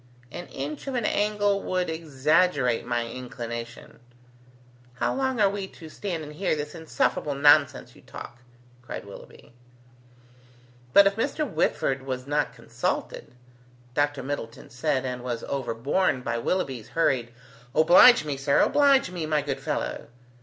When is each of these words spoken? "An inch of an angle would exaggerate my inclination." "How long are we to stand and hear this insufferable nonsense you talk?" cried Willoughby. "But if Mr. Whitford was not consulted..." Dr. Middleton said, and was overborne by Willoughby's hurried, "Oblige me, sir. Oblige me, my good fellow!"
"An 0.31 0.47
inch 0.47 0.87
of 0.87 0.95
an 0.95 1.05
angle 1.05 1.61
would 1.61 1.87
exaggerate 1.87 2.87
my 2.87 3.05
inclination." 3.07 3.99
"How 4.95 5.13
long 5.13 5.39
are 5.39 5.47
we 5.47 5.67
to 5.67 5.89
stand 5.89 6.23
and 6.23 6.33
hear 6.33 6.55
this 6.55 6.73
insufferable 6.73 7.35
nonsense 7.35 7.95
you 7.95 8.01
talk?" 8.01 8.39
cried 8.81 9.05
Willoughby. 9.05 9.53
"But 10.91 11.05
if 11.05 11.17
Mr. 11.17 11.47
Whitford 11.47 12.01
was 12.01 12.25
not 12.25 12.51
consulted..." 12.55 13.35
Dr. 13.93 14.23
Middleton 14.23 14.71
said, 14.71 15.05
and 15.05 15.23
was 15.23 15.43
overborne 15.43 16.21
by 16.23 16.39
Willoughby's 16.39 16.87
hurried, 16.97 17.31
"Oblige 17.75 18.25
me, 18.25 18.37
sir. 18.37 18.59
Oblige 18.61 19.11
me, 19.11 19.27
my 19.27 19.43
good 19.43 19.59
fellow!" 19.59 20.07